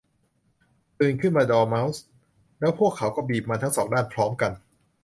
[0.99, 2.03] 'ตื่นขึ้นมาดอร์เม้าส์!'
[2.59, 4.51] แล้วพวกเขาก็บีบมันทั้งสองด้านพร้อมกัน